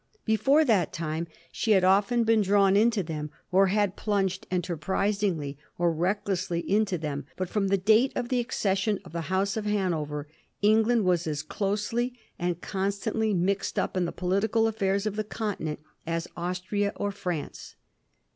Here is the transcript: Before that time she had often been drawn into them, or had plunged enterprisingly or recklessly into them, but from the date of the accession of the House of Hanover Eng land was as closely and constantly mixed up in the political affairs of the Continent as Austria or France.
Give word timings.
Before 0.25 0.65
that 0.65 0.91
time 0.91 1.27
she 1.51 1.73
had 1.73 1.83
often 1.83 2.23
been 2.23 2.41
drawn 2.41 2.75
into 2.75 3.03
them, 3.03 3.29
or 3.51 3.67
had 3.67 3.95
plunged 3.95 4.47
enterprisingly 4.49 5.59
or 5.77 5.91
recklessly 5.93 6.61
into 6.67 6.97
them, 6.97 7.27
but 7.37 7.47
from 7.49 7.67
the 7.67 7.77
date 7.77 8.11
of 8.15 8.29
the 8.29 8.39
accession 8.39 8.97
of 9.05 9.11
the 9.11 9.21
House 9.29 9.55
of 9.55 9.65
Hanover 9.67 10.27
Eng 10.63 10.81
land 10.85 11.05
was 11.05 11.27
as 11.27 11.43
closely 11.43 12.15
and 12.39 12.61
constantly 12.61 13.31
mixed 13.35 13.77
up 13.77 13.95
in 13.95 14.05
the 14.05 14.11
political 14.11 14.67
affairs 14.67 15.05
of 15.05 15.17
the 15.17 15.23
Continent 15.23 15.79
as 16.07 16.27
Austria 16.35 16.93
or 16.95 17.11
France. 17.11 17.75